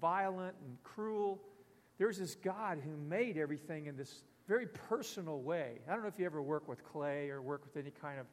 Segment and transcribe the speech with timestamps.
[0.00, 1.40] violent and cruel.
[1.98, 5.78] There's this God who made everything in this very personal way.
[5.88, 8.26] I don't know if you ever work with clay or work with any kind of,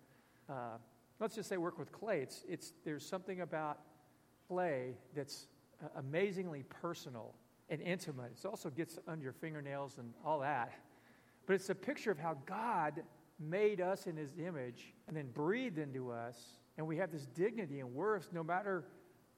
[0.49, 0.77] uh,
[1.19, 2.21] let's just say work with clay.
[2.21, 3.79] It's, it's, there's something about
[4.47, 5.47] clay that's
[5.83, 7.35] uh, amazingly personal
[7.69, 8.31] and intimate.
[8.39, 10.73] It also gets under your fingernails and all that.
[11.45, 13.03] But it's a picture of how God
[13.39, 16.37] made us in his image and then breathed into us.
[16.77, 18.85] And we have this dignity and worth no matter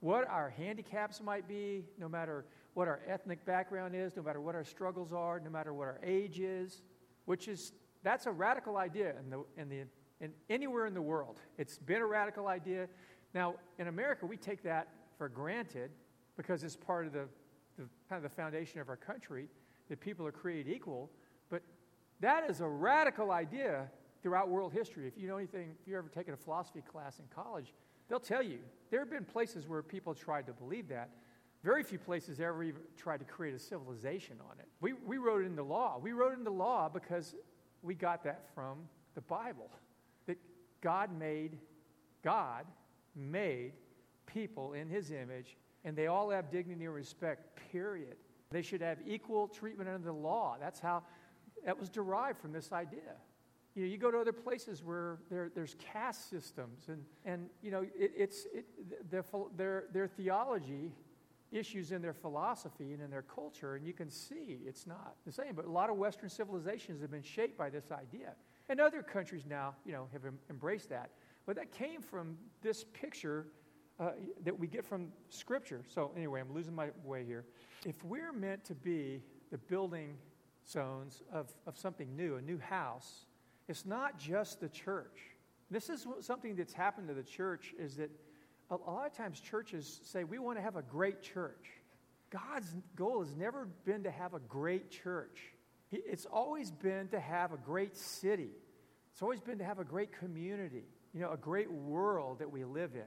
[0.02, 4.56] what our handicaps might be, no matter what our ethnic background is, no matter what
[4.56, 6.82] our struggles are, no matter what our age is,
[7.26, 7.74] which is,
[8.04, 9.84] that's a radical idea in, the, in, the,
[10.22, 11.40] in anywhere in the world.
[11.58, 12.88] It's been a radical idea.
[13.34, 14.88] Now, in America, we take that
[15.18, 15.92] for granted
[16.38, 17.28] because it's part of the,
[17.78, 19.48] the kind of the foundation of our country
[19.90, 21.12] that people are created equal.
[21.50, 21.62] But
[22.22, 23.90] that is a radical idea
[24.22, 25.08] throughout world history.
[25.08, 27.74] If you know anything, if you've ever taken a philosophy class in college,
[28.10, 28.60] they'll tell you
[28.90, 31.10] there have been places where people tried to believe that.
[31.64, 34.68] Very few places ever even tried to create a civilization on it.
[34.82, 36.00] We, we wrote it into law.
[36.02, 37.36] We wrote it into law because
[37.82, 39.70] we got that from the Bible.
[40.26, 40.38] That
[40.82, 41.58] God made,
[42.24, 42.66] God
[43.16, 43.74] made
[44.26, 48.16] people in his image, and they all have dignity and respect, period.
[48.52, 50.56] They should have equal treatment under the law.
[50.60, 51.04] That's how
[51.66, 53.18] that was derived from this idea.
[53.76, 57.72] You know, you go to other places where there, there's caste systems, and, and you
[57.72, 58.66] know, it, it's, it,
[59.10, 59.24] their,
[59.56, 60.92] their, their theology
[61.52, 65.32] issues in their philosophy and in their culture, and you can see it's not the
[65.32, 65.56] same.
[65.56, 68.34] But a lot of Western civilizations have been shaped by this idea.
[68.70, 71.10] And other countries now, you know, have em- embraced that.
[71.46, 73.48] But that came from this picture
[74.00, 74.12] uh,
[74.44, 75.84] that we get from Scripture.
[75.88, 77.46] So, anyway, I'm losing my way here.
[77.86, 80.16] If we're meant to be the building
[80.68, 83.26] zones of, of something new, a new house,
[83.70, 85.20] it's not just the church.
[85.70, 88.10] This is something that's happened to the church is that
[88.72, 91.68] a, lot of times churches say, we want to have a great church.
[92.32, 95.40] God's goal has never been to have a great church.
[95.92, 98.50] It's always been to have a great city.
[99.14, 102.64] It's always been to have a great community, you know, a great world that we
[102.66, 103.02] live in.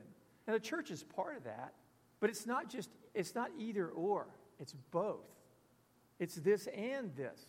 [0.46, 1.74] And the church is part of that,
[2.20, 4.26] but it's not just, it's not either or,
[4.60, 5.26] it's both.
[6.20, 7.40] It's this and this.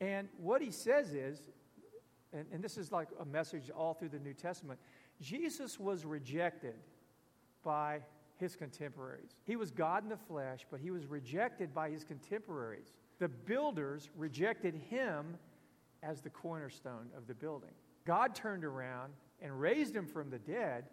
[0.00, 1.40] And what he says is,
[2.32, 4.78] and, and this is like a message all through the New Testament
[5.20, 6.74] Jesus was rejected
[7.62, 8.00] by
[8.36, 9.36] his contemporaries.
[9.44, 12.92] He was God in the flesh, but he was rejected by his contemporaries.
[13.20, 15.36] The builders rejected him
[16.02, 17.70] as the cornerstone of the building.
[18.04, 20.86] God turned around and raised him from the dead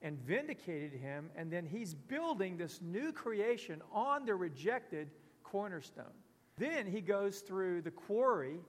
[0.00, 5.10] and vindicated him, and then he's building this new creation on the rejected
[5.42, 6.04] cornerstone.
[6.56, 8.60] Then he goes through the quarry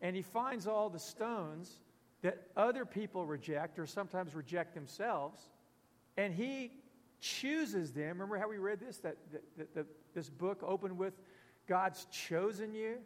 [0.00, 1.80] and he finds all the stones
[2.22, 5.48] that other people reject or sometimes reject themselves,
[6.16, 6.72] and he
[7.20, 8.08] chooses them.
[8.08, 8.98] Remember how we read this?
[8.98, 9.16] That,
[9.56, 11.14] that, that, this book opened with
[11.66, 12.96] God's chosen you?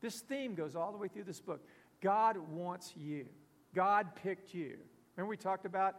[0.00, 1.64] This theme goes all the way through this book.
[2.00, 3.26] God wants you.
[3.74, 4.76] God picked you.
[5.16, 5.96] Remember we talked about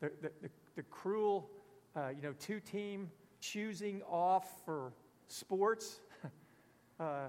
[0.00, 1.50] the, the, the, the cruel,
[1.94, 4.92] uh, you know, two-team choosing off for
[5.28, 6.00] sports?
[7.00, 7.28] uh,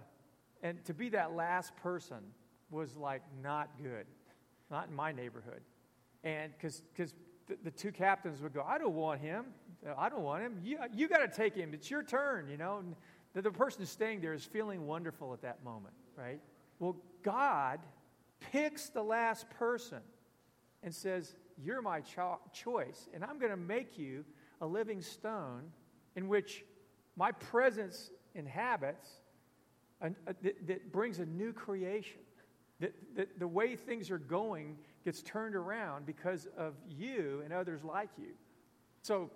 [0.64, 2.18] and to be that last person
[2.70, 4.06] was like not good,
[4.70, 5.62] not in my neighborhood.
[6.24, 6.84] And because
[7.48, 9.46] the, the two captains would go, I don't want him.
[9.98, 10.60] I don't want him.
[10.64, 11.74] You, you got to take him.
[11.74, 12.80] It's your turn, you know.
[12.80, 12.96] And
[13.34, 16.42] the, the person staying there is feeling wonderful at that moment, right?
[16.80, 17.80] Well, God
[18.52, 20.00] picks the last person
[20.84, 24.26] and says, You're my cho- choice, and I'm going to make you
[24.62, 25.64] a living stone
[26.16, 26.66] in which
[27.16, 29.10] my presence inhabits,
[30.02, 32.20] a, a, that, that brings a new creation.
[32.80, 37.84] That, that the way things are going gets turned around because of you and others
[37.84, 38.34] like you.
[39.02, 39.32] So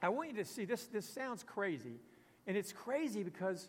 [0.00, 2.00] I want you to see this, this sounds crazy.
[2.46, 3.68] And it's crazy because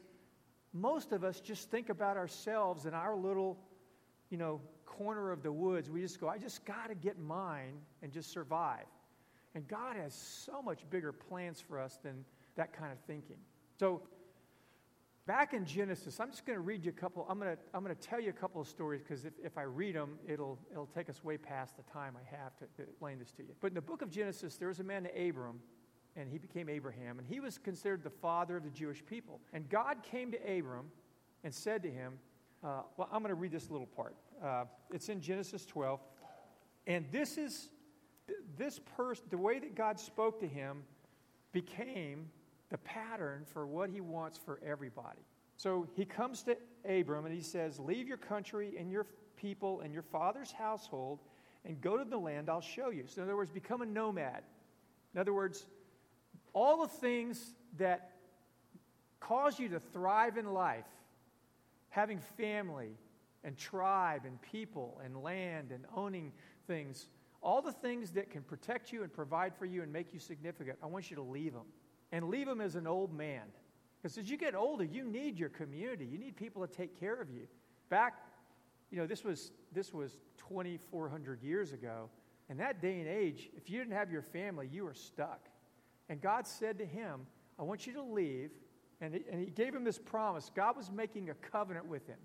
[0.73, 3.57] most of us just think about ourselves in our little,
[4.29, 5.89] you know, corner of the woods.
[5.89, 8.85] We just go, I just got to get mine and just survive.
[9.55, 13.38] And God has so much bigger plans for us than that kind of thinking.
[13.79, 14.01] So
[15.25, 17.25] back in Genesis, I'm just going to read you a couple.
[17.29, 19.57] I'm going to, I'm going to tell you a couple of stories because if, if
[19.57, 23.19] I read them, it'll, it'll take us way past the time I have to, explain
[23.19, 23.49] this to you.
[23.61, 25.59] But in the book of Genesis, there was a man named Abram
[26.16, 29.41] and he became Abraham, and he was considered the father of the Jewish people.
[29.51, 30.85] And God came to Abram
[31.43, 32.13] and said to him,
[32.63, 34.16] uh, Well, I'm going to read this little part.
[34.41, 34.63] Uh,
[34.93, 35.99] it's in Genesis 12.
[36.87, 37.69] And this is,
[38.57, 40.83] this person, the way that God spoke to him
[41.51, 42.29] became
[42.70, 45.26] the pattern for what he wants for everybody.
[45.58, 46.58] So he comes to
[46.88, 49.06] Abram and he says, Leave your country and your
[49.38, 51.20] people and your father's household
[51.66, 53.06] and go to the land I'll show you.
[53.08, 54.44] So, in other words, become a nomad.
[55.14, 55.66] In other words,
[56.53, 58.12] all the things that
[59.20, 60.85] cause you to thrive in life,
[61.90, 62.97] having family
[63.44, 66.32] and tribe and people and land and owning
[66.67, 67.08] things,
[67.41, 70.78] all the things that can protect you and provide for you and make you significant,
[70.84, 71.66] I want you to leave them.
[72.16, 73.41] And leave him as an old man.
[74.02, 76.06] Because as you get older, you need your community.
[76.06, 77.46] You need people to take care of you.
[77.90, 78.14] Back,
[78.90, 82.09] you know, this was, this was 2,400 years ago.
[82.50, 85.50] In that day and age, if you didn't have your family, you were stuck.
[86.08, 87.28] And God said to him,
[87.59, 88.52] I want you to leave.
[89.02, 90.50] And he, and he gave him this promise.
[90.56, 92.20] God was making a covenant with him.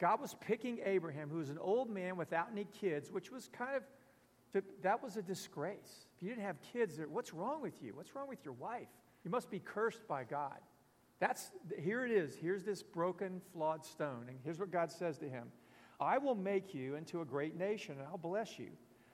[0.00, 3.76] God was picking Abraham, who was an old man without any kids, which was kind
[3.76, 6.08] of, that was a disgrace.
[6.16, 7.92] If you didn't have kids, what's wrong with you?
[7.94, 8.88] What's wrong with your wife?
[9.26, 10.60] You must be cursed by God.
[11.18, 12.36] That's, here it is.
[12.36, 14.26] Here's this broken, flawed stone.
[14.28, 15.48] And here's what God says to him
[15.98, 18.68] I will make you into a great nation, and I'll bless you.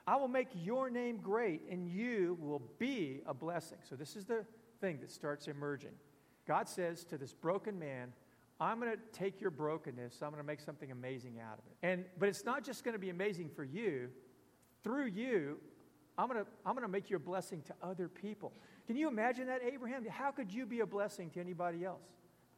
[0.06, 3.78] I will make your name great, and you will be a blessing.
[3.88, 4.44] So, this is the
[4.82, 5.94] thing that starts emerging.
[6.46, 8.12] God says to this broken man,
[8.60, 11.86] I'm going to take your brokenness, I'm going to make something amazing out of it.
[11.86, 14.10] And, but it's not just going to be amazing for you.
[14.84, 15.56] Through you,
[16.18, 18.52] I'm going to, I'm going to make you a blessing to other people.
[18.86, 20.04] Can you imagine that, Abraham?
[20.06, 22.02] How could you be a blessing to anybody else?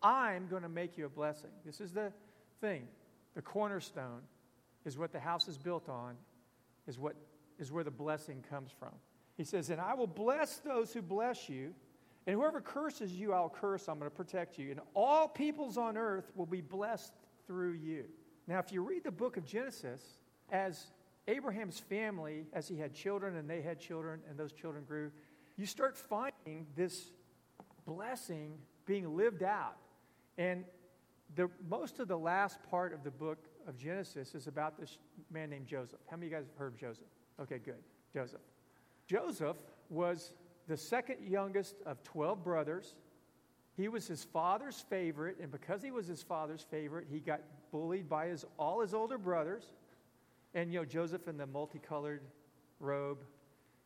[0.03, 1.51] I'm going to make you a blessing.
[1.65, 2.13] This is the
[2.61, 2.87] thing.
[3.35, 4.21] The cornerstone
[4.85, 6.17] is what the house is built on,
[6.87, 7.17] is what
[7.59, 8.93] is where the blessing comes from.
[9.37, 11.75] He says, And I will bless those who bless you,
[12.27, 13.89] and whoever curses you, I'll curse.
[13.89, 14.71] I'm going to protect you.
[14.71, 17.13] And all peoples on earth will be blessed
[17.47, 18.05] through you.
[18.47, 20.03] Now, if you read the book of Genesis,
[20.51, 20.87] as
[21.29, 25.11] Abraham's family, as he had children and they had children, and those children grew,
[25.57, 27.11] you start finding this
[27.87, 29.77] blessing being lived out.
[30.37, 30.65] And
[31.37, 34.99] the, most of the last part of the book of Genesis is about this
[35.31, 35.99] man named Joseph.
[36.11, 37.07] How many of you guys have heard of Joseph?
[37.41, 37.83] Okay, good.
[38.13, 38.41] Joseph.
[39.07, 39.57] Joseph
[39.91, 40.33] was
[40.69, 42.95] the second youngest of 12 brothers.
[43.77, 47.41] He was his father's favorite, and because he was his father's favorite, he got
[47.73, 49.65] bullied by his, all his older brothers.
[50.55, 52.23] And, you know, Joseph in the multicolored
[52.79, 53.19] robe,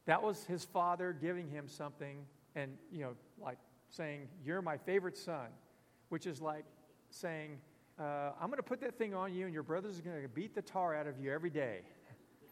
[0.08, 2.24] that was his father giving him something
[2.54, 3.58] and, you know, like
[3.90, 5.48] saying, You're my favorite son,
[6.08, 6.64] which is like
[7.10, 7.58] saying,
[8.00, 10.28] uh, I'm going to put that thing on you, and your brothers are going to
[10.28, 11.80] beat the tar out of you every day.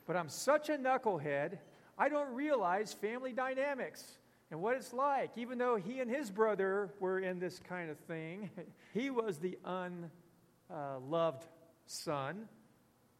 [0.06, 1.56] But I'm such a knucklehead,
[1.96, 4.04] I don't realize family dynamics
[4.50, 5.30] and what it's like.
[5.36, 8.50] Even though he and his brother were in this kind of thing,
[8.92, 11.46] he was the unloved uh,
[11.86, 12.48] son.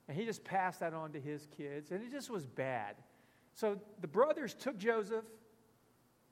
[0.09, 2.97] And he just passed that on to his kids, and it just was bad.
[3.57, 5.25] So the brothers took Joseph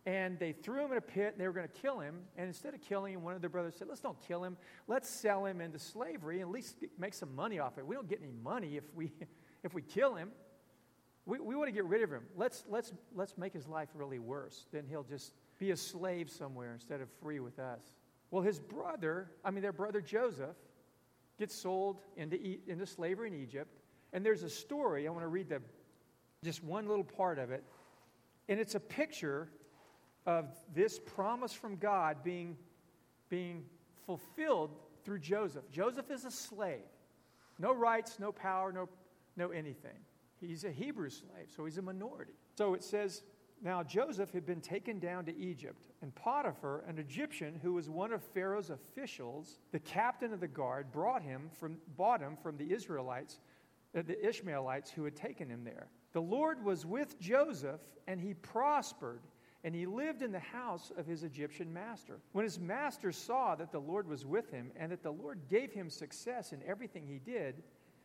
[0.04, 2.20] and they threw him in a pit and they were going to kill him.
[2.36, 4.58] And instead of killing him, one of the brothers said, Let's don't kill him.
[4.86, 7.86] Let's sell him into slavery and at least make some money off it.
[7.86, 9.10] We don't get any money if we,
[9.64, 10.30] if we kill him.
[11.24, 12.24] We, we want to get rid of him.
[12.36, 14.66] Let's, let's, let's make his life really worse.
[14.70, 17.80] Then he'll just be a slave somewhere instead of free with us.
[18.30, 20.56] Well, his brother, I mean, their brother Joseph,
[21.38, 23.74] gets sold into, into slavery in Egypt.
[24.12, 25.62] And there's a story, I want to read the,
[26.44, 27.64] just one little part of it.
[28.48, 29.48] And it's a picture
[30.26, 32.56] of this promise from God being,
[33.28, 33.64] being
[34.06, 34.70] fulfilled
[35.04, 35.70] through Joseph.
[35.70, 36.80] Joseph is a slave.
[37.58, 38.88] No rights, no power, no,
[39.36, 39.98] no anything.
[40.40, 42.32] He's a Hebrew slave, so he's a minority.
[42.56, 43.22] So it says,
[43.62, 48.12] Now Joseph had been taken down to Egypt, and Potiphar, an Egyptian who was one
[48.12, 52.72] of Pharaoh's officials, the captain of the guard, brought him from, bought him from the
[52.72, 53.40] Israelites,
[53.96, 55.88] uh, the Ishmaelites who had taken him there.
[56.14, 59.20] The Lord was with Joseph, and he prospered
[59.64, 62.20] and he lived in the house of his Egyptian master.
[62.32, 65.72] When his master saw that the Lord was with him and that the Lord gave
[65.72, 67.62] him success in everything he did,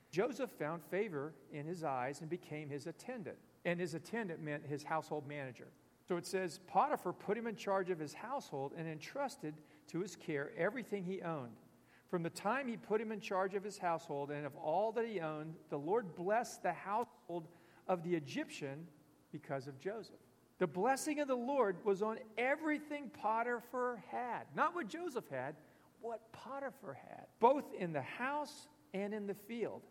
[0.09, 3.37] Joseph found favor in his eyes and became his attendant.
[3.65, 5.67] And his attendant meant his household manager.
[6.07, 9.53] So it says Potiphar put him in charge of his household and entrusted
[9.89, 11.57] to his care everything he owned.
[12.09, 15.05] From the time he put him in charge of his household and of all that
[15.05, 17.49] he owned, the Lord blessed the household
[17.89, 18.87] of the Egyptian
[19.33, 20.15] because of Joseph.
[20.59, 24.43] The blessing of the Lord was on everything Potiphar had.
[24.55, 25.55] Not what Joseph had,
[26.01, 29.81] what Potiphar had, both in the house and in the field.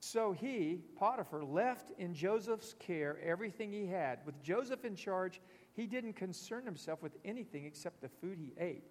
[0.00, 4.18] So he, Potiphar, left in Joseph's care everything he had.
[4.26, 5.40] With Joseph in charge,
[5.74, 8.84] he didn't concern himself with anything except the food he ate.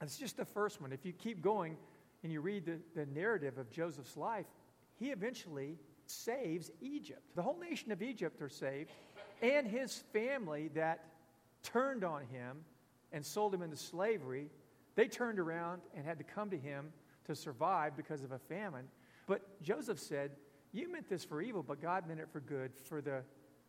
[0.00, 0.92] That's just the first one.
[0.92, 1.76] If you keep going
[2.22, 4.46] and you read the, the narrative of Joseph's life,
[4.96, 5.76] he eventually
[6.10, 7.22] saves Egypt.
[7.34, 8.90] The whole nation of Egypt are saved
[9.42, 11.04] and his family that
[11.62, 12.58] turned on him
[13.12, 14.50] and sold him into slavery,
[14.94, 16.92] they turned around and had to come to him
[17.26, 18.88] to survive because of a famine.
[19.26, 20.32] But Joseph said,
[20.72, 23.22] You meant this for evil, but God meant it for good, for the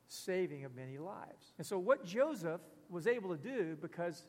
[0.07, 1.53] saving of many lives.
[1.57, 4.25] And so, what Joseph was able to do, because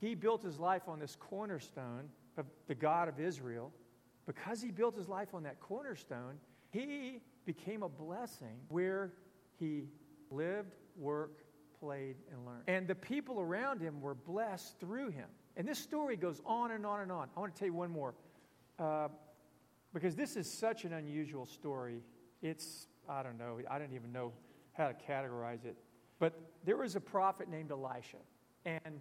[0.00, 3.72] he built his life on this cornerstone of the God of Israel.
[4.26, 6.36] Because he built his life on that cornerstone,
[6.70, 9.12] he became a blessing where
[9.58, 9.84] he
[10.30, 11.42] lived, worked,
[11.80, 12.62] played, and learned.
[12.66, 15.28] And the people around him were blessed through him.
[15.56, 17.28] And this story goes on and on and on.
[17.36, 18.14] I want to tell you one more.
[18.78, 19.08] Uh,
[19.92, 22.02] because this is such an unusual story.
[22.42, 24.32] It's, I don't know, I don't even know
[24.72, 25.76] how to categorize it.
[26.18, 28.18] But there was a prophet named Elisha.
[28.64, 29.00] And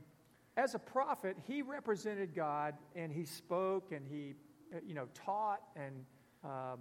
[0.56, 4.34] as a prophet, he represented God and he spoke and he,
[4.74, 6.06] uh, you know, taught and,
[6.44, 6.78] uh,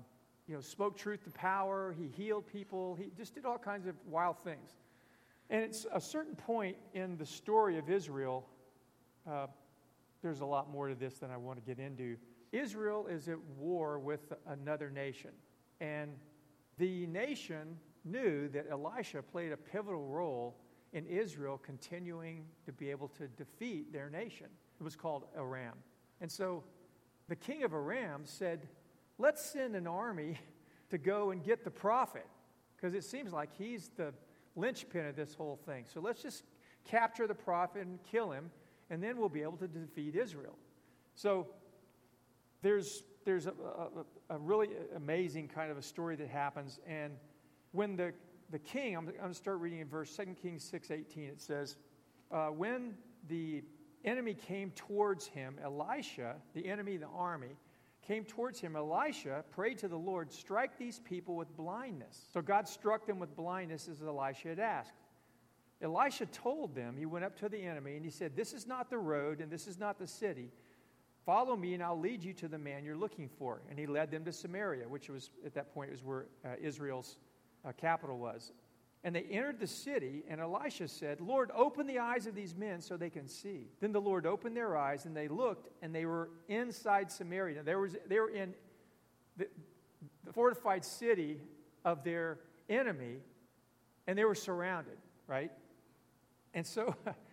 [0.46, 1.94] you know, spoke truth to power.
[1.98, 2.94] He healed people.
[2.94, 4.76] He just did all kinds of wild things.
[5.50, 8.46] And it's a certain point in the story of Israel.
[9.28, 9.46] Uh,
[10.22, 12.16] there's a lot more to this than I want to get into.
[12.52, 15.30] Israel is at war with another nation.
[15.80, 16.12] And
[16.78, 20.56] the nation knew that Elisha played a pivotal role
[20.92, 24.46] in Israel continuing to be able to defeat their nation.
[24.80, 25.74] It was called Aram.
[26.20, 26.64] And so
[27.28, 28.68] the king of Aram said,
[29.18, 30.38] Let's send an army
[30.90, 32.26] to go and get the prophet,
[32.76, 34.12] because it seems like he's the
[34.54, 35.84] linchpin of this whole thing.
[35.92, 36.44] So let's just
[36.84, 38.50] capture the prophet and kill him,
[38.90, 40.56] and then we'll be able to defeat Israel.
[41.14, 41.48] So
[42.62, 43.52] there's, there's a,
[44.30, 46.78] a, a really amazing kind of a story that happens.
[46.86, 47.14] And
[47.72, 48.12] when the,
[48.50, 51.40] the king, I'm, I'm going to start reading in verse 2 Kings 6 18, it
[51.40, 51.76] says,
[52.30, 52.94] uh, When
[53.28, 53.64] the
[54.04, 57.56] enemy came towards him, Elisha, the enemy, the army,
[58.06, 62.26] came towards him, Elisha prayed to the Lord, Strike these people with blindness.
[62.32, 64.94] So God struck them with blindness as Elisha had asked.
[65.82, 68.90] Elisha told them, he went up to the enemy and he said, This is not
[68.90, 70.50] the road and this is not the city.
[71.26, 73.60] Follow me, and I'll lead you to the man you're looking for.
[73.68, 77.18] And he led them to Samaria, which was at that point was where uh, Israel's
[77.64, 78.52] uh, capital was.
[79.06, 82.80] And they entered the city, and Elisha said, Lord, open the eyes of these men
[82.80, 83.68] so they can see.
[83.80, 87.62] Then the Lord opened their eyes, and they looked, and they were inside Samaria.
[87.62, 88.52] There was, they were in
[89.36, 89.46] the,
[90.24, 91.40] the fortified city
[91.84, 93.18] of their enemy,
[94.08, 94.98] and they were surrounded,
[95.28, 95.52] right?
[96.52, 96.94] And so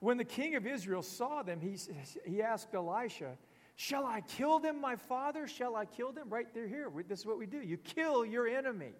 [0.00, 1.76] When the king of Israel saw them, he,
[2.24, 3.36] he asked Elisha,
[3.76, 5.46] Shall I kill them, my father?
[5.46, 6.28] Shall I kill them?
[6.28, 6.90] Right there, here.
[7.06, 7.58] This is what we do.
[7.60, 8.92] You kill your enemy.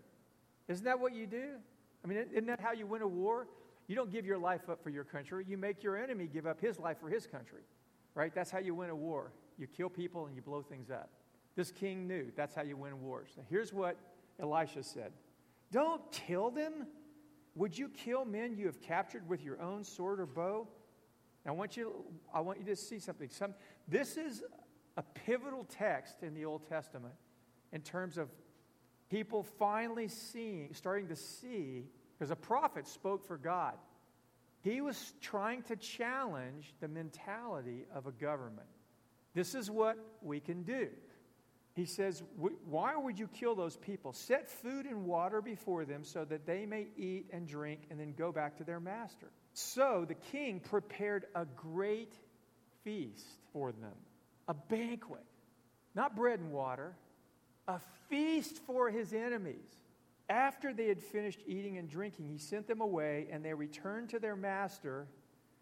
[0.69, 1.55] Isn't that what you do?
[2.09, 3.49] I mean, isn't that how you win a war?
[3.87, 5.45] You don't give your life up for your country.
[5.47, 7.61] You make your enemy give up his life for his country.
[8.15, 8.35] Right?
[8.35, 9.33] That's how you win a war.
[9.59, 11.11] You kill people and you blow things up.
[11.55, 13.31] This king knew that's how you win wars.
[13.37, 13.97] Now, here's what
[14.41, 15.13] Elisha said
[15.71, 16.87] Don't kill them.
[17.55, 20.67] Would you kill men you have captured with your own sword or bow?
[21.45, 23.29] Now, I want you, I want you to see something.
[23.29, 23.53] Some,
[23.87, 24.43] this is
[24.97, 27.15] a pivotal text in the Old Testament
[27.73, 28.31] in terms of
[29.11, 31.87] people finally seeing, starting to see,
[32.19, 33.75] because a prophet spoke for God.
[34.63, 38.67] He was trying to challenge the mentality of a government.
[39.35, 40.89] This is what we can do.
[41.75, 44.13] He says, Why would you kill those people?
[44.13, 48.15] Set food and water before them so that they may eat and drink and then
[48.19, 49.31] go back to their master.
[49.53, 52.15] So the king prepared a great
[52.83, 53.95] feast for them,
[54.49, 55.25] a banquet,
[55.95, 56.97] not bread and water,
[57.69, 59.77] a feast for his enemies.
[60.29, 64.19] After they had finished eating and drinking, he sent them away, and they returned to
[64.19, 65.07] their master.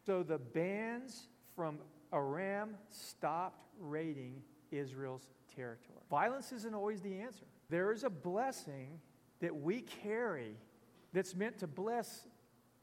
[0.04, 1.78] So the bands from
[2.12, 6.00] Aram stopped raiding Israel's territory.
[6.11, 7.44] Violence isn't always the answer.
[7.68, 9.00] There is a blessing
[9.40, 10.56] that we carry
[11.12, 12.26] that's meant to bless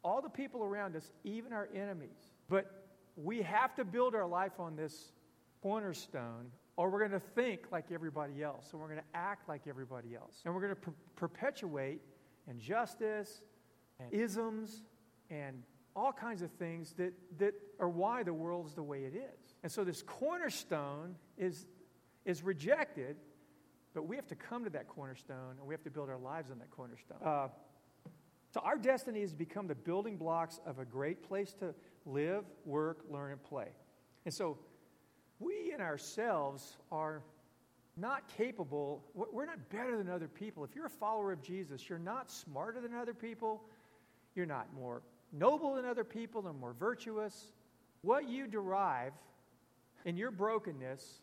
[0.03, 2.31] all the people around us, even our enemies.
[2.49, 2.85] But
[3.15, 5.11] we have to build our life on this
[5.61, 9.67] cornerstone, or we're going to think like everybody else, and we're going to act like
[9.67, 10.41] everybody else.
[10.45, 12.01] And we're going to per- perpetuate
[12.47, 13.41] injustice
[13.99, 14.83] and isms
[15.29, 15.63] and
[15.95, 19.55] all kinds of things that, that are why the world's the way it is.
[19.61, 21.67] And so this cornerstone is,
[22.25, 23.17] is rejected,
[23.93, 26.49] but we have to come to that cornerstone and we have to build our lives
[26.49, 27.19] on that cornerstone.
[27.23, 27.47] Uh,
[28.53, 31.73] so, our destiny is to become the building blocks of a great place to
[32.05, 33.69] live, work, learn, and play.
[34.25, 34.59] And so,
[35.43, 37.21] we in ourselves are
[37.95, 40.63] not capable, we're not better than other people.
[40.63, 43.61] If you're a follower of Jesus, you're not smarter than other people,
[44.35, 47.53] you're not more noble than other people, or more virtuous.
[48.01, 49.13] What you derive
[50.05, 51.21] in your brokenness,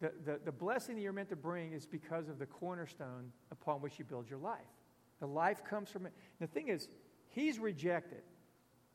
[0.00, 3.80] the, the, the blessing that you're meant to bring, is because of the cornerstone upon
[3.80, 4.60] which you build your life.
[5.20, 6.12] The life comes from it.
[6.40, 6.88] The thing is,
[7.30, 8.22] he's rejected.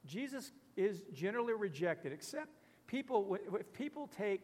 [0.06, 2.50] Jesus is generally rejected, except
[2.88, 4.42] people, if people take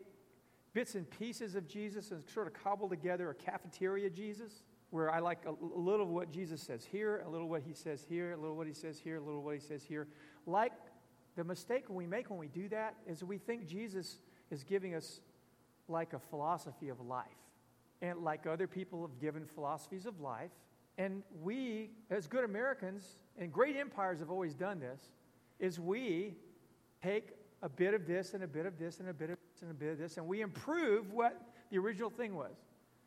[0.73, 5.19] bits and pieces of Jesus and sort of cobble together a cafeteria Jesus, where I
[5.19, 8.33] like a, a little of what Jesus says here, a little what he says here,
[8.33, 10.07] a little what he says here, a little what he says here,
[10.45, 10.73] like
[11.35, 14.19] the mistake we make when we do that is we think Jesus
[14.51, 15.19] is giving us
[15.87, 17.25] like a philosophy of life.
[18.01, 20.51] And like other people have given philosophies of life.
[20.97, 25.01] And we, as good Americans, and great empires have always done this,
[25.59, 26.35] is we
[27.01, 27.29] take
[27.61, 29.73] a bit of this and a bit of this and a bit of and a
[29.73, 31.41] bit of this, and we improve what
[31.71, 32.55] the original thing was.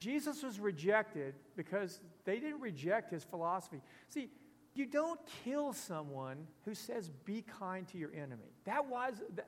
[0.00, 3.80] Jesus was rejected because they didn't reject his philosophy.
[4.08, 4.30] See,
[4.75, 8.52] you don't kill someone who says, be kind to your enemy.
[8.64, 9.46] That was, that,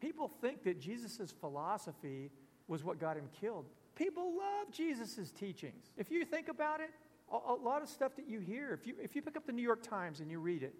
[0.00, 2.30] people think that Jesus' philosophy
[2.66, 3.66] was what got him killed.
[3.94, 5.92] People love Jesus' teachings.
[5.96, 6.90] If you think about it,
[7.32, 9.52] a, a, lot of stuff that you hear, if you, if you pick up the
[9.52, 10.74] New York Times and you read it,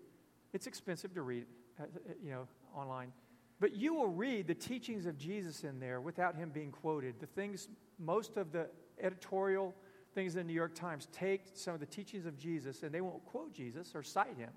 [0.52, 1.44] it's expensive to read,
[1.78, 3.12] uh, uh, you know, online.
[3.64, 7.14] But you will read the teachings of Jesus in there without him being quoted.
[7.18, 8.68] The things, most of the
[9.00, 9.74] editorial
[10.14, 13.00] things in the New York Times take some of the teachings of Jesus and they
[13.00, 14.50] won't quote Jesus or cite him,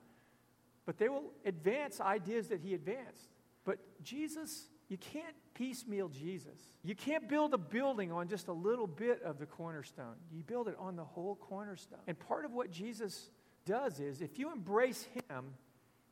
[0.85, 3.29] but they will advance ideas that he advanced.
[3.63, 6.59] But Jesus, you can't piecemeal Jesus.
[6.83, 10.15] You can't build a building on just a little bit of the cornerstone.
[10.33, 12.01] You build it on the whole cornerstone.
[12.07, 13.29] And part of what Jesus
[13.65, 15.53] does is if you embrace him,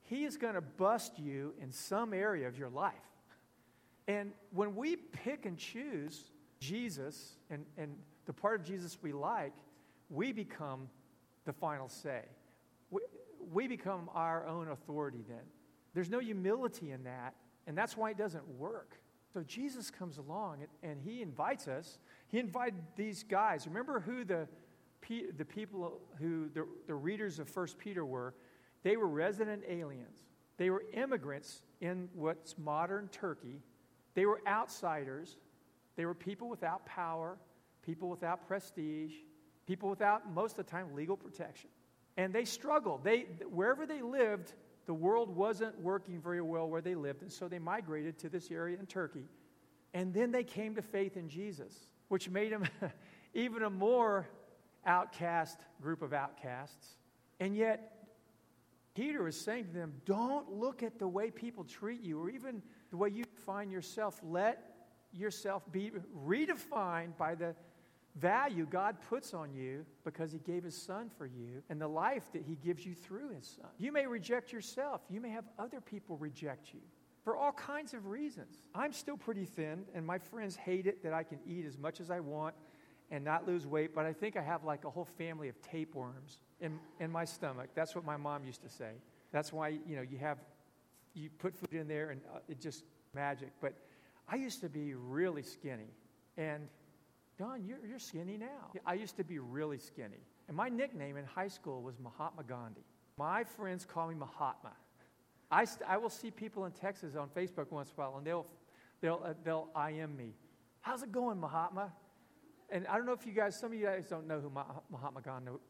[0.05, 2.93] he is going to bust you in some area of your life.
[4.07, 7.95] And when we pick and choose Jesus and, and
[8.25, 9.53] the part of Jesus we like,
[10.09, 10.87] we become
[11.45, 12.21] the final say.
[12.91, 13.01] We,
[13.51, 15.43] we become our own authority then.
[15.93, 17.35] There's no humility in that,
[17.67, 18.97] and that's why it doesn't work.
[19.33, 21.97] So Jesus comes along and, and he invites us.
[22.27, 23.67] He invited these guys.
[23.67, 24.47] Remember who the,
[25.37, 28.33] the people who the, the readers of First Peter were?
[28.85, 30.23] They were resident aliens.
[30.55, 33.59] They were immigrants in what's modern Turkey.
[34.13, 35.35] They were outsiders.
[35.97, 37.37] They were people without power
[37.85, 39.13] people without prestige,
[39.67, 41.69] people without, most of the time, legal protection.
[42.17, 43.03] And they struggled.
[43.03, 44.53] They, wherever they lived,
[44.85, 48.51] the world wasn't working very well where they lived, and so they migrated to this
[48.51, 49.25] area in Turkey.
[49.93, 52.65] And then they came to faith in Jesus, which made them
[53.33, 54.27] even a more
[54.85, 56.95] outcast group of outcasts.
[57.39, 57.94] And yet,
[58.95, 62.63] Peter is saying to them, don't look at the way people treat you or even
[62.91, 64.19] the way you find yourself.
[64.23, 64.73] Let
[65.11, 65.91] yourself be
[66.25, 67.55] redefined by the
[68.15, 72.31] value God puts on you because He gave His Son for you and the life
[72.31, 73.69] that He gives you through His Son.
[73.77, 76.79] You may reject yourself, you may have other people reject you
[77.25, 78.61] for all kinds of reasons.
[78.73, 81.99] I'm still pretty thin, and my friends hate it that I can eat as much
[81.99, 82.55] as I want
[83.11, 86.39] and not lose weight, but I think I have like a whole family of tapeworms
[86.59, 87.69] in, in my stomach.
[87.75, 88.93] That's what my mom used to say.
[89.31, 90.39] That's why, you know, you have,
[91.13, 93.49] you put food in there and uh, it just magic.
[93.61, 93.73] But
[94.27, 95.91] I used to be really skinny.
[96.37, 96.67] And
[97.37, 98.71] Don, you're, you're skinny now.
[98.85, 100.23] I used to be really skinny.
[100.47, 102.83] And my nickname in high school was Mahatma Gandhi.
[103.17, 104.71] My friends call me Mahatma.
[105.51, 108.25] I, st- I will see people in Texas on Facebook once in a while, and
[108.25, 108.45] they'll,
[109.01, 110.33] they'll, uh, they'll IM me.
[110.81, 111.91] How's it going, Mahatma?
[112.69, 115.21] And I don't know if you guys, some of you guys don't know who Mahatma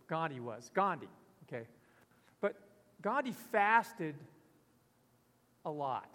[0.07, 0.71] Gandhi was.
[0.73, 1.07] Gandhi,
[1.47, 1.67] okay.
[2.41, 2.55] But
[3.01, 4.15] Gandhi fasted
[5.65, 6.09] a lot.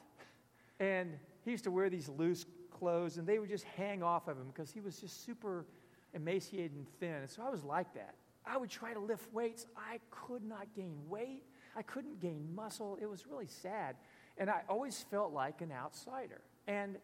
[0.79, 4.39] And he used to wear these loose clothes, and they would just hang off of
[4.39, 5.67] him because he was just super
[6.15, 7.13] emaciated and thin.
[7.13, 8.15] And so I was like that.
[8.47, 9.67] I would try to lift weights.
[9.77, 11.45] I could not gain weight.
[11.77, 12.99] I couldn't gain muscle.
[13.01, 13.97] It was really sad.
[14.39, 16.41] And I always felt like an outsider.
[16.67, 16.97] And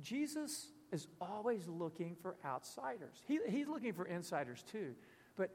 [0.00, 3.22] Jesus is always looking for outsiders.
[3.26, 4.94] He, he's looking for insiders too.
[5.36, 5.50] But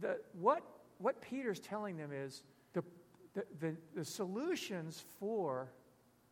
[0.00, 0.62] the, what,
[0.98, 2.82] what Peter's telling them is the,
[3.34, 5.70] the, the, the solutions for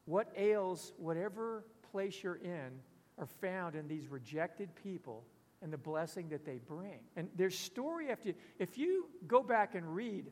[0.05, 2.71] what ails whatever place you're in
[3.19, 5.25] are found in these rejected people
[5.63, 6.99] and the blessing that they bring.
[7.17, 10.27] And there's story after if you go back and read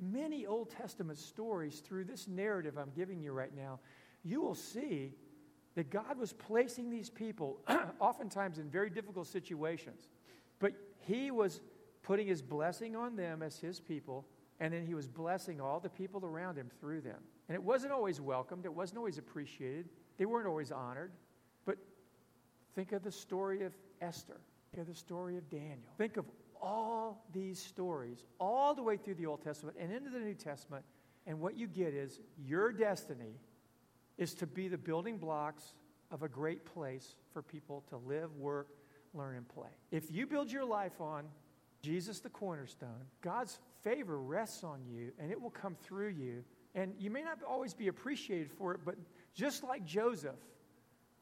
[0.00, 3.80] many Old Testament stories through this narrative I'm giving you right now,
[4.24, 5.12] you will see
[5.74, 7.60] that God was placing these people
[8.00, 10.08] oftentimes in very difficult situations.
[10.58, 10.72] But
[11.06, 11.60] he was
[12.02, 14.26] putting his blessing on them as his people,
[14.58, 17.18] and then he was blessing all the people around him through them.
[17.48, 21.12] And it wasn't always welcomed, it wasn't always appreciated, they weren't always honored.
[21.64, 21.78] But
[22.74, 24.40] think of the story of Esther,
[24.72, 25.92] think of the story of Daniel.
[25.98, 26.26] Think of
[26.60, 30.84] all these stories, all the way through the Old Testament and into the New Testament.
[31.26, 33.34] And what you get is your destiny
[34.20, 35.74] is to be the building blocks
[36.12, 38.68] of a great place for people to live, work,
[39.14, 39.70] learn, and play.
[39.90, 41.24] If you build your life on
[41.82, 46.94] Jesus, the cornerstone, God's favor rests on you and it will come through you and
[46.98, 48.94] you may not always be appreciated for it, but
[49.34, 50.36] just like Joseph,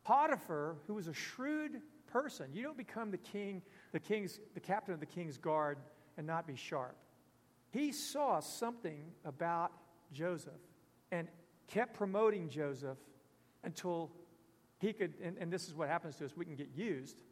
[0.05, 4.93] Potiphar, who was a shrewd person, you don't become the king, the king's, the captain
[4.93, 5.79] of the king's guard
[6.17, 6.97] and not be sharp.
[7.71, 9.73] He saw something about
[10.13, 10.53] Joseph,
[11.13, 11.29] and
[11.69, 12.99] kept promoting Joseph
[13.65, 14.11] until
[14.79, 17.23] he could, and, and this is what happens to us, we can get used.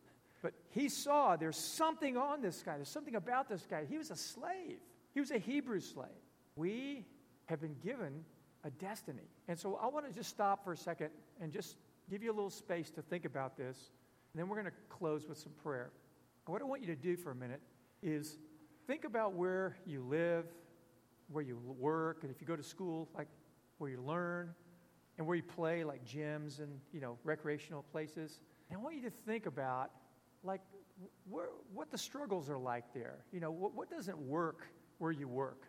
[0.43, 3.85] But he saw there's something on this guy, there's something about this guy.
[3.89, 4.79] He was a slave,
[5.15, 6.11] he was a Hebrew slave.
[6.57, 7.07] We
[7.47, 8.25] have been given
[8.65, 9.29] a destiny.
[9.49, 11.77] And so I want to just stop for a second and just
[12.11, 13.91] give you a little space to think about this.
[14.33, 15.91] And then we're going to close with some prayer.
[16.47, 17.61] What I want you to do for a minute
[18.03, 18.39] is
[18.87, 20.47] think about where you live,
[21.31, 23.29] where you work, and if you go to school, like
[23.79, 24.55] where you learn,
[25.19, 28.41] and where you play, like gyms and you know recreational places.
[28.69, 29.91] And I want you to think about
[30.43, 30.61] like
[31.29, 33.19] where, what the struggles are like there.
[33.33, 34.67] You know, what, what doesn't work
[34.99, 35.63] where you work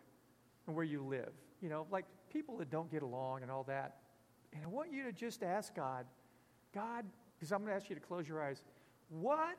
[0.66, 1.32] and where you live.
[1.60, 3.96] You know, like people that don't get along and all that.
[4.54, 6.06] And I want you to just ask God,
[6.74, 7.04] God,
[7.38, 8.62] because I'm going to ask you to close your eyes.
[9.08, 9.58] What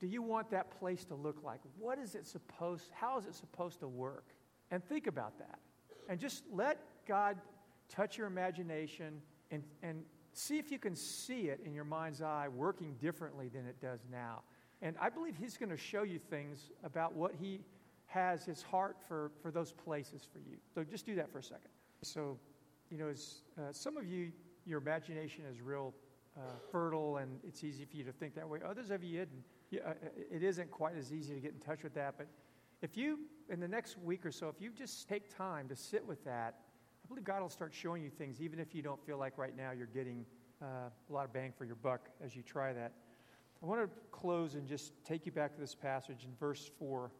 [0.00, 1.60] do you want that place to look like?
[1.78, 4.24] What is it supposed, how is it supposed to work?
[4.70, 5.58] And think about that.
[6.08, 7.36] And just let God
[7.94, 10.02] touch your imagination and, and
[10.32, 14.00] see if you can see it in your mind's eye working differently than it does
[14.10, 14.40] now.
[14.80, 17.60] And I believe He's going to show you things about what He
[18.06, 20.56] has His heart for, for those places for you.
[20.74, 21.70] So just do that for a second.
[22.02, 22.38] So,
[22.90, 24.32] you know, as, uh, some of you,
[24.66, 25.94] your imagination is real
[26.36, 28.58] uh, fertile and it's easy for you to think that way.
[28.66, 29.26] Others of you,
[29.74, 29.92] uh,
[30.30, 32.14] it isn't quite as easy to get in touch with that.
[32.16, 32.26] But
[32.80, 36.06] if you, in the next week or so, if you just take time to sit
[36.06, 36.56] with that,
[37.12, 39.70] believe God will start showing you things, even if you don't feel like right now
[39.72, 40.24] you're getting
[40.62, 42.92] uh, a lot of bang for your buck as you try that.
[43.62, 47.12] I want to close and just take you back to this passage in verse 4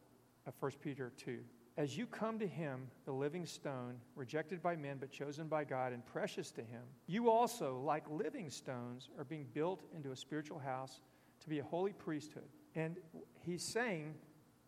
[0.47, 1.41] of 1 Peter 2.
[1.77, 5.93] As you come to him, the living stone, rejected by men but chosen by God
[5.93, 10.59] and precious to him, you also, like living stones, are being built into a spiritual
[10.59, 11.01] house
[11.41, 12.49] to be a holy priesthood.
[12.75, 12.97] And
[13.41, 14.15] he's saying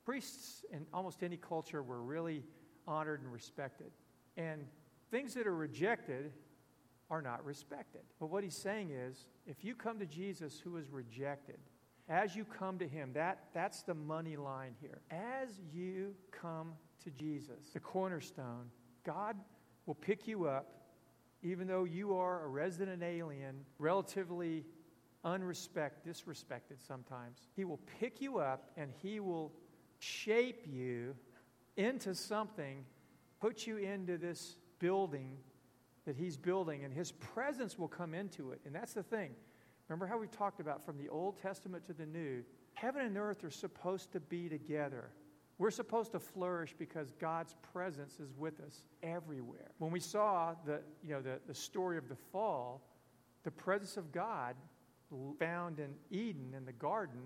[0.05, 2.45] priests in almost any culture were really
[2.87, 3.91] honored and respected.
[4.37, 4.67] And
[5.15, 6.33] things that are rejected
[7.09, 8.01] are not respected.
[8.19, 11.59] But what he's saying is if you come to Jesus who is rejected,
[12.09, 15.03] as you come to him, that, that's the money line here.
[15.13, 16.73] As you come
[17.05, 18.71] to Jesus, the cornerstone,
[19.05, 19.37] God
[19.87, 20.83] will pick you up,
[21.45, 24.65] even though you are a resident alien, relatively
[25.25, 27.39] unrespected, disrespected sometimes.
[27.55, 29.53] He will pick you up and he will
[30.01, 31.15] shape you
[31.77, 32.85] into something,
[33.41, 35.37] put you into this building
[36.05, 38.61] that he's building, and his presence will come into it.
[38.67, 39.31] And that's the thing.
[39.89, 42.45] Remember how we talked about from the Old Testament to the New?
[42.75, 45.11] Heaven and earth are supposed to be together.
[45.59, 49.71] We're supposed to flourish because God's presence is with us everywhere.
[49.79, 52.83] When we saw the, you know, the, the story of the fall,
[53.45, 54.57] the presence of God
[55.39, 57.21] found in Eden in the garden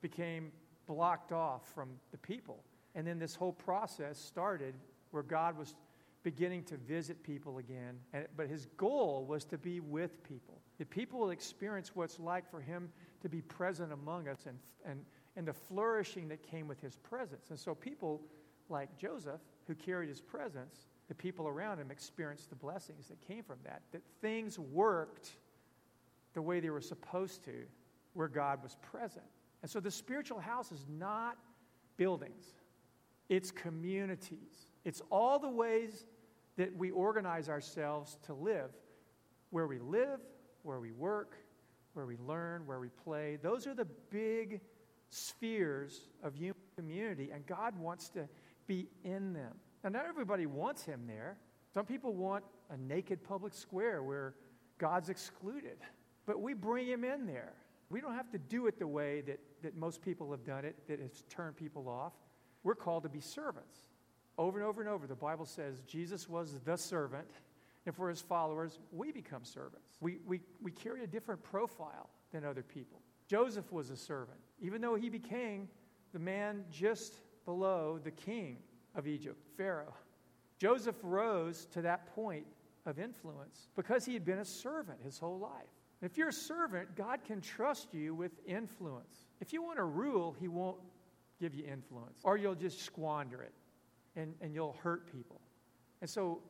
[0.00, 0.50] became
[0.86, 2.64] blocked off from the people.
[2.94, 4.74] And then this whole process started
[5.12, 5.76] where God was
[6.22, 7.98] beginning to visit people again.
[8.12, 10.60] And, but his goal was to be with people.
[10.78, 12.90] That people will experience what's like for him
[13.22, 15.04] to be present among us and, and,
[15.36, 17.50] and the flourishing that came with his presence.
[17.50, 18.22] And so people
[18.68, 23.42] like Joseph, who carried his presence, the people around him experienced the blessings that came
[23.42, 23.82] from that.
[23.92, 25.32] That things worked
[26.34, 27.52] the way they were supposed to
[28.14, 29.26] where God was present.
[29.62, 31.36] And so the spiritual house is not
[31.96, 32.44] buildings,
[33.28, 34.68] it's communities.
[34.84, 36.06] It's all the ways
[36.56, 38.70] that we organize ourselves to live
[39.52, 40.18] where we live,
[40.62, 41.36] where we work,
[41.92, 43.38] where we learn, where we play.
[43.40, 44.60] Those are the big
[45.10, 48.26] spheres of human community, and God wants to
[48.66, 49.52] be in them.
[49.84, 51.36] Now, not everybody wants Him there.
[51.74, 54.34] Some people want a naked public square where
[54.78, 55.76] God's excluded,
[56.24, 57.52] but we bring Him in there.
[57.90, 60.76] We don't have to do it the way that, that most people have done it,
[60.88, 62.14] that has turned people off.
[62.62, 63.80] We're called to be servants.
[64.38, 67.28] Over and over and over, the Bible says Jesus was the servant,
[67.84, 69.96] and for his followers, we become servants.
[70.00, 73.00] We, we, we carry a different profile than other people.
[73.28, 75.68] Joseph was a servant, even though he became
[76.12, 77.14] the man just
[77.44, 78.58] below the king
[78.94, 79.94] of Egypt, Pharaoh.
[80.58, 82.46] Joseph rose to that point
[82.86, 85.68] of influence because he had been a servant his whole life.
[86.02, 89.26] If you're a servant, God can trust you with influence.
[89.40, 90.78] If you want to rule, he won't
[91.40, 93.52] give you influence, or you'll just squander it
[94.16, 95.40] and, and you'll hurt people.
[96.00, 96.40] And so,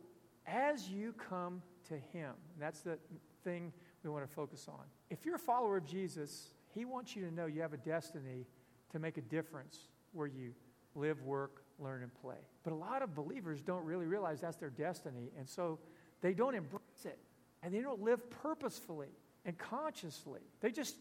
[0.47, 2.99] as you come to Him, that's the
[3.45, 3.73] thing
[4.03, 4.85] we want to focus on.
[5.11, 8.47] If you're a follower of Jesus, He wants you to know you have a destiny
[8.91, 10.53] to make a difference where you
[10.95, 12.37] live, work, learn, and play.
[12.65, 15.79] But a lot of believers don't really realize that's their destiny, and so
[16.21, 17.19] they don't embrace it,
[17.63, 19.09] and they don't live purposefully
[19.45, 20.41] and consciously.
[20.61, 20.97] They just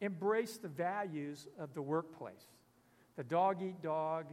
[0.00, 2.46] embrace the values of the workplace
[3.18, 4.26] the dog eat dog,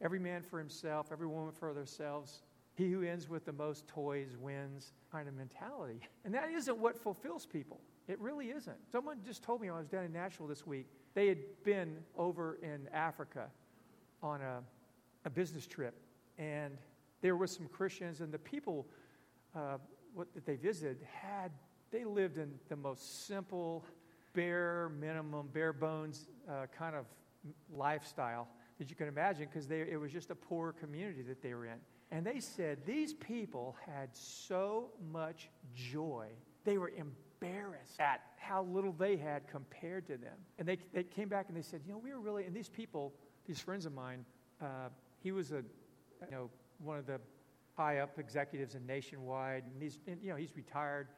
[0.00, 2.42] every man for himself, every woman for themselves.
[2.74, 6.00] he who ends with the most toys wins kind of mentality.
[6.24, 7.80] And that isn't what fulfills people.
[8.06, 8.76] It really isn't.
[8.92, 11.96] Someone just told me when I was down in Nashville this week, they had been
[12.16, 13.48] over in Africa
[14.22, 14.62] on a,
[15.24, 15.94] a business trip.
[16.38, 16.78] And
[17.20, 18.86] there were some Christians, and the people
[19.54, 19.78] uh,
[20.14, 21.50] what, that they visited had,
[21.90, 23.84] they lived in the most simple,
[24.34, 27.06] bare minimum, bare bones uh, kind of
[27.74, 28.48] lifestyle
[28.78, 31.78] that you can imagine because it was just a poor community that they were in.
[32.10, 36.28] And they said these people had so much joy.
[36.64, 40.36] They were embarrassed at how little they had compared to them.
[40.58, 42.68] And they, they came back and they said, you know, we were really, and these
[42.68, 43.12] people,
[43.46, 44.24] these friends of mine,
[44.62, 44.88] uh,
[45.22, 46.50] he was a, you know,
[46.82, 47.20] one of the
[47.76, 51.08] high up executives in Nationwide, and he's, and, you know, he's retired,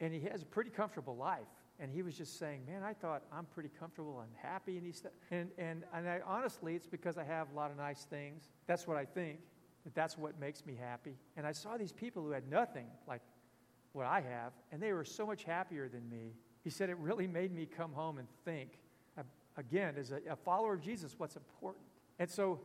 [0.00, 1.46] and he has a pretty comfortable life.
[1.80, 5.02] And he was just saying, man, I thought I'm pretty comfortable and happy and he's
[5.30, 8.48] and, and, and I, honestly, it's because I have a lot of nice things.
[8.66, 9.38] That's what I think
[9.84, 11.14] that that's what makes me happy.
[11.36, 13.22] And I saw these people who had nothing like
[13.92, 16.34] what I have, and they were so much happier than me.
[16.62, 18.72] He said it really made me come home and think,
[19.56, 21.84] again, as a, a follower of Jesus, what's important.
[22.18, 22.60] And so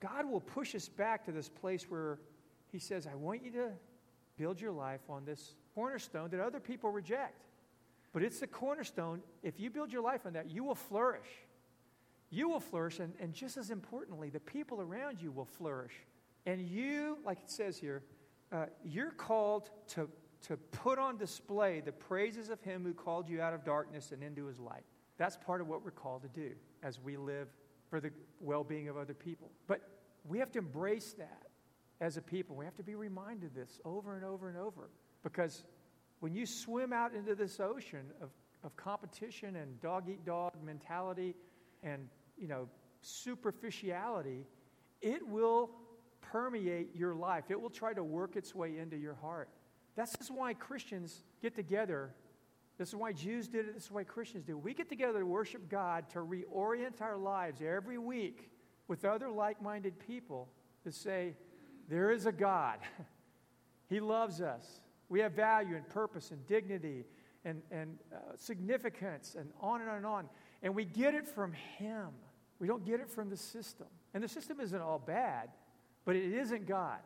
[0.00, 2.18] God will push us back to this place where
[2.70, 3.68] He says, I want you to
[4.36, 7.44] build your life on this cornerstone that other people reject.
[8.18, 9.22] But it's the cornerstone.
[9.44, 11.28] If you build your life on that, you will flourish.
[12.30, 15.92] You will flourish, and, and just as importantly, the people around you will flourish.
[16.44, 18.02] And you, like it says here,
[18.50, 20.08] uh, you're called to,
[20.48, 24.20] to put on display the praises of Him who called you out of darkness and
[24.20, 24.82] into His light.
[25.16, 27.46] That's part of what we're called to do as we live
[27.88, 29.52] for the well being of other people.
[29.68, 29.80] But
[30.28, 31.46] we have to embrace that
[32.00, 32.56] as a people.
[32.56, 34.90] We have to be reminded this over and over and over.
[35.22, 35.62] Because
[36.20, 38.30] when you swim out into this ocean of,
[38.64, 41.34] of competition and dog eat dog mentality
[41.82, 42.68] and, you know,
[43.02, 44.46] superficiality,
[45.00, 45.70] it will
[46.20, 47.44] permeate your life.
[47.50, 49.48] It will try to work its way into your heart.
[49.96, 52.10] This is why Christians get together.
[52.78, 53.74] This is why Jews did it.
[53.74, 54.56] This is why Christians do.
[54.56, 58.50] We get together to worship God, to reorient our lives every week
[58.86, 60.48] with other like minded people
[60.84, 61.34] to say,
[61.88, 62.78] there is a God.
[63.88, 64.80] he loves us.
[65.08, 67.04] We have value and purpose and dignity
[67.44, 70.28] and, and uh, significance and on and on and on.
[70.62, 72.08] And we get it from Him.
[72.58, 73.86] We don't get it from the system.
[74.14, 75.50] And the system isn't all bad
[76.08, 77.00] but it isn't God.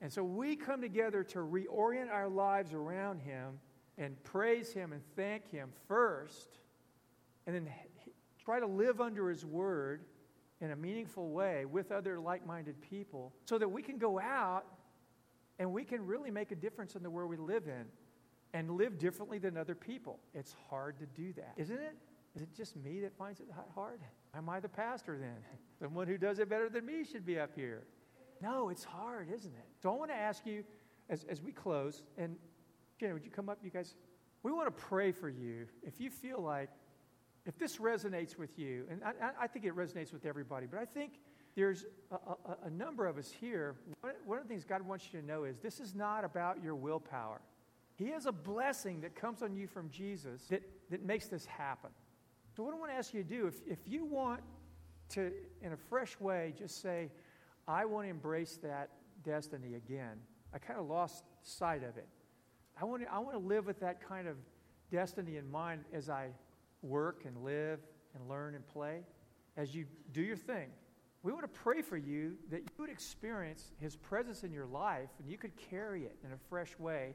[0.00, 3.58] And so we come together to reorient our lives around Him
[3.98, 6.60] and praise Him and thank Him first,
[7.48, 7.68] and then
[8.38, 10.04] try to live under His Word
[10.60, 14.66] in a meaningful way with other like minded people so that we can go out
[15.62, 17.84] and we can really make a difference in the world we live in
[18.52, 20.18] and live differently than other people.
[20.34, 21.94] It's hard to do that, isn't it?
[22.34, 24.00] Is it just me that finds it hard?
[24.34, 25.36] Am I the pastor then?
[25.80, 27.84] Someone who does it better than me should be up here.
[28.42, 29.66] No, it's hard, isn't it?
[29.80, 30.64] So I want to ask you
[31.08, 32.34] as, as we close, and
[32.98, 33.94] Jenna, would you come up, you guys?
[34.42, 35.66] We want to pray for you.
[35.84, 36.70] If you feel like,
[37.46, 40.86] if this resonates with you, and I, I think it resonates with everybody, but I
[40.86, 41.20] think
[41.54, 43.76] there's a, a, a number of us here.
[44.00, 46.62] One, one of the things God wants you to know is this is not about
[46.62, 47.40] your willpower.
[47.96, 51.90] He has a blessing that comes on you from Jesus that, that makes this happen.
[52.56, 54.40] So, what I want to ask you to do, if, if you want
[55.10, 57.10] to, in a fresh way, just say,
[57.68, 58.90] I want to embrace that
[59.24, 60.18] destiny again.
[60.52, 62.08] I kind of lost sight of it.
[62.80, 64.36] I want to, I want to live with that kind of
[64.90, 66.28] destiny in mind as I
[66.82, 67.80] work and live
[68.14, 69.02] and learn and play.
[69.56, 70.68] As you do your thing,
[71.22, 75.08] we want to pray for you that you would experience His presence in your life
[75.18, 77.14] and you could carry it in a fresh way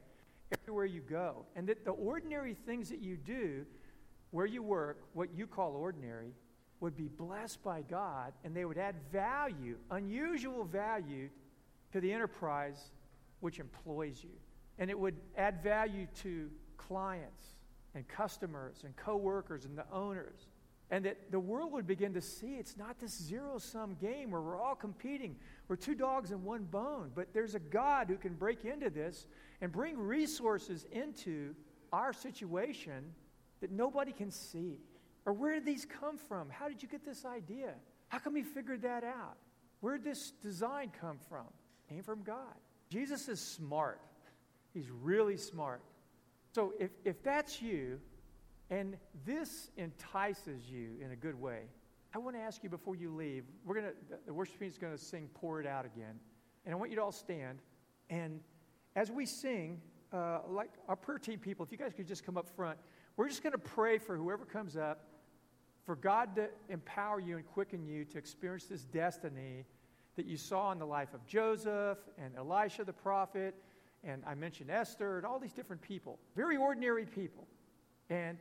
[0.62, 1.46] everywhere you go.
[1.56, 3.65] And that the ordinary things that you do
[4.32, 6.34] where you work, what you call ordinary,
[6.80, 11.30] would be blessed by God and they would add value, unusual value,
[11.91, 12.91] to the enterprise
[13.39, 14.36] which employs you.
[14.80, 17.48] And it would add value to clients
[17.96, 20.48] and customers and coworkers and the owners.
[20.89, 24.41] And that the world would begin to see it's not this zero sum game where
[24.41, 25.36] we're all competing.
[25.67, 27.12] We're two dogs and one bone.
[27.13, 29.28] But there's a God who can break into this
[29.60, 31.56] and bring resources into
[31.91, 33.04] our situation
[33.60, 34.78] that nobody can see.
[35.26, 36.50] Or where did these come from?
[36.50, 37.73] How did you get this idea?
[38.08, 39.36] How come you figured that out?
[39.82, 41.45] Where did this design come from?
[41.89, 42.56] It came from God.
[42.89, 44.00] Jesus is smart.
[44.73, 45.82] He's really smart.
[46.56, 48.00] So if, if that's you,
[48.70, 51.64] and this entices you in a good way,
[52.14, 53.94] I want to ask you before you leave, we're to,
[54.26, 56.20] the worship team is going to sing Pour It Out again.
[56.66, 57.60] And I want you to all stand.
[58.10, 58.40] And
[58.96, 62.38] as we sing, uh, like our prayer team people, if you guys could just come
[62.38, 62.78] up front,
[63.16, 65.06] we're just going to pray for whoever comes up
[65.86, 69.66] for God to empower you and quicken you to experience this destiny
[70.18, 73.56] that you saw in the life of Joseph and Elisha the prophet,
[74.04, 77.48] and I mentioned Esther and all these different people, very ordinary people.
[78.10, 78.38] And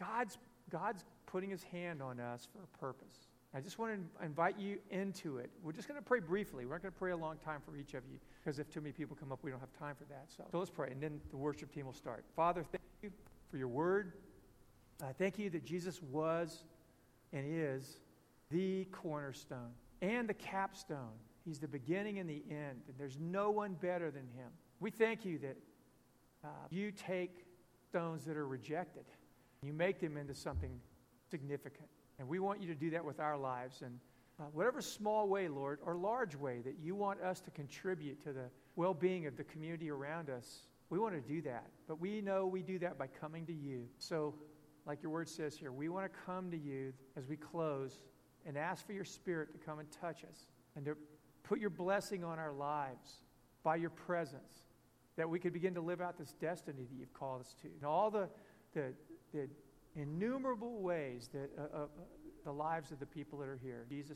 [0.00, 0.38] God's,
[0.70, 3.28] God's putting his hand on us for a purpose.
[3.54, 5.50] I just want to invite you into it.
[5.62, 6.64] We're just going to pray briefly.
[6.66, 8.80] We're not going to pray a long time for each of you because if too
[8.80, 10.26] many people come up, we don't have time for that.
[10.28, 12.24] So, so let's pray, and then the worship team will start.
[12.36, 13.10] Father, thank you
[13.50, 14.12] for your word.
[15.02, 16.64] Uh, thank you that Jesus was
[17.32, 17.98] and is
[18.50, 21.18] the cornerstone and the capstone.
[21.44, 24.50] He's the beginning and the end, and there's no one better than him.
[24.78, 25.56] We thank you that
[26.44, 27.44] uh, you take
[27.88, 29.04] stones that are rejected,
[29.62, 30.80] you make them into something
[31.30, 31.88] significant.
[32.18, 33.82] And we want you to do that with our lives.
[33.82, 33.98] And
[34.38, 38.32] uh, whatever small way, Lord, or large way that you want us to contribute to
[38.32, 41.66] the well being of the community around us, we want to do that.
[41.86, 43.86] But we know we do that by coming to you.
[43.98, 44.34] So,
[44.86, 48.00] like your word says here, we want to come to you as we close
[48.46, 50.96] and ask for your spirit to come and touch us and to
[51.42, 53.22] put your blessing on our lives
[53.62, 54.68] by your presence,
[55.16, 57.68] that we could begin to live out this destiny that you've called us to.
[57.68, 58.28] And all the,
[58.72, 58.94] the,
[59.32, 59.48] the
[59.96, 61.86] innumerable ways that uh, uh,
[62.44, 63.84] the lives of the people that are here.
[63.88, 64.08] Jesus